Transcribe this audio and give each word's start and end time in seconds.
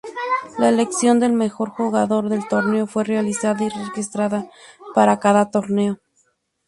La 0.57 0.69
elección 0.69 1.19
del 1.19 1.31
mejor 1.31 1.69
jugador 1.69 2.27
del 2.27 2.47
torneo 2.47 2.87
fue 2.87 3.03
realizada 3.03 3.63
y 3.63 3.69
registrada 3.69 4.49
para 4.95 5.19
cada 5.19 5.51
torneo. 5.51 5.99